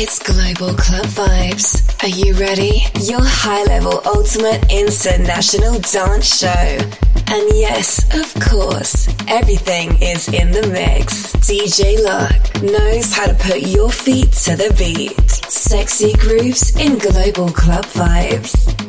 [0.00, 1.82] It's Global Club Vibes.
[2.04, 2.84] Are you ready?
[3.00, 6.78] Your high level ultimate international dance show.
[7.26, 11.32] And yes, of course, everything is in the mix.
[11.38, 15.18] DJ Luck knows how to put your feet to the beat.
[15.50, 18.87] Sexy grooves in Global Club Vibes.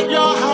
[0.00, 0.51] No, no.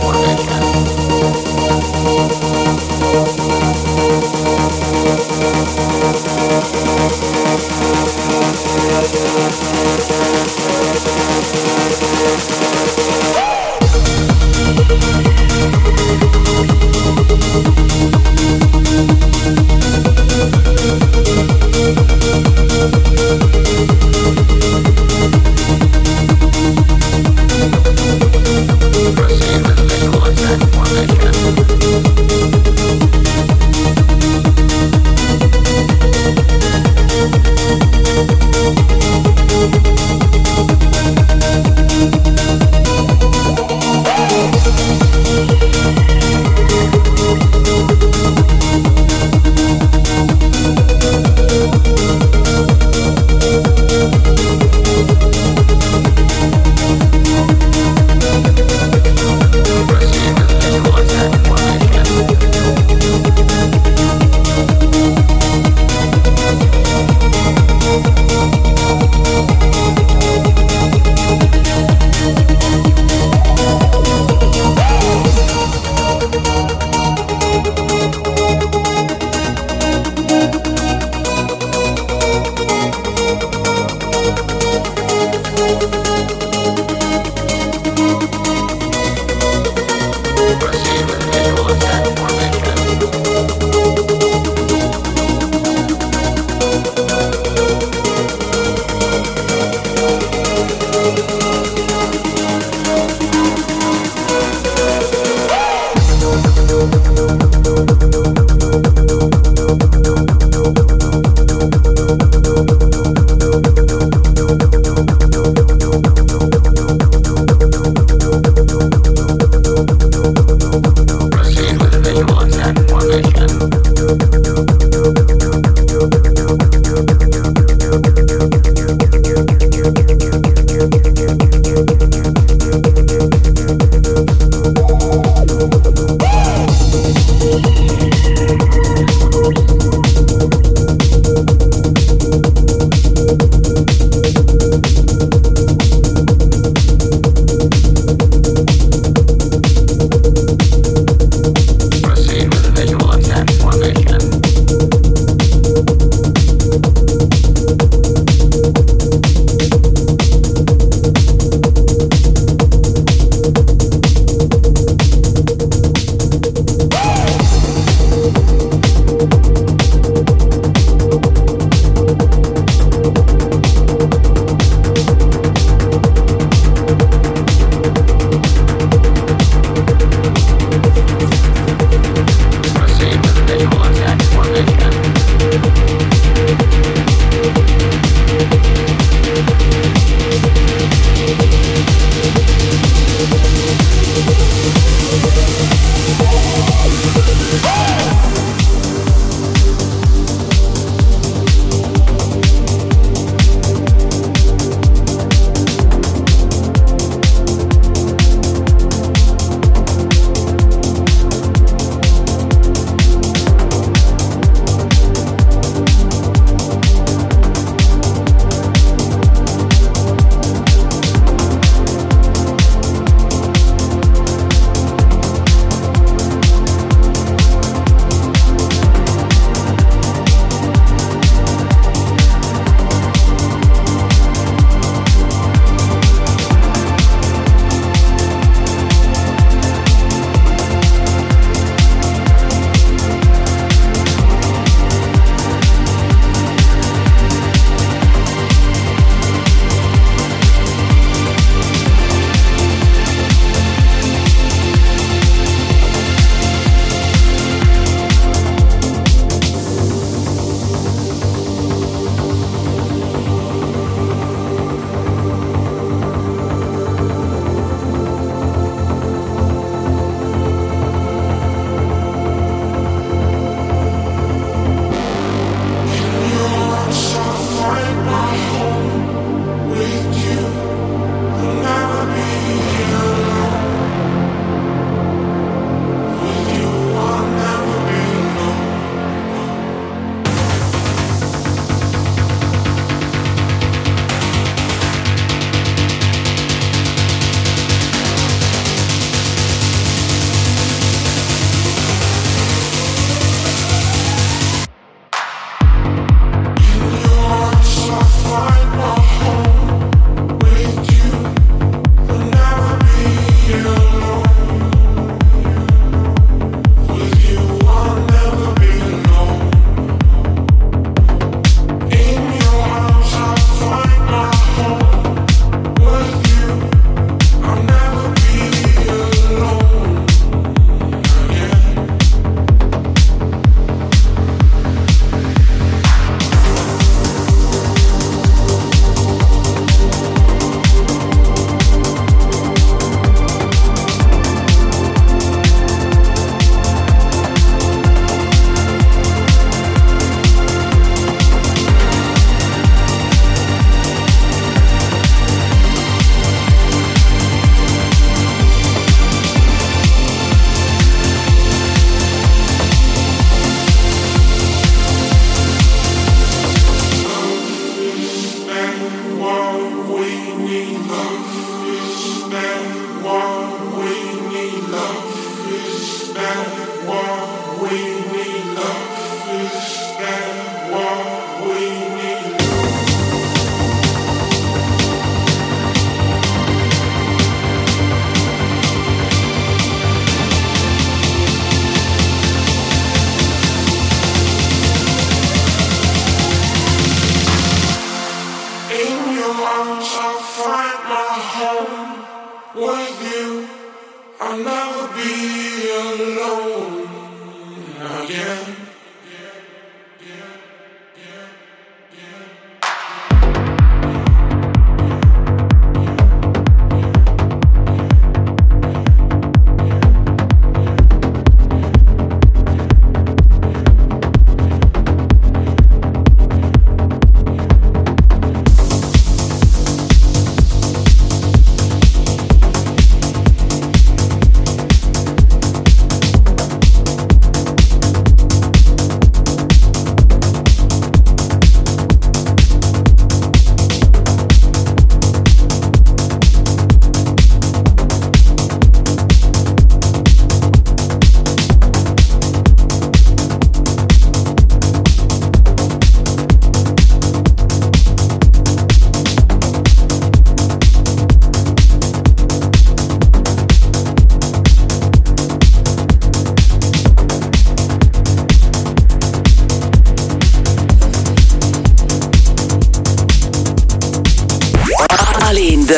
[0.00, 0.38] forma.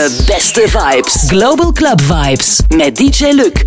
[0.08, 1.26] Beste vibes.
[1.26, 3.64] Global Club Vibes met DJ Luc.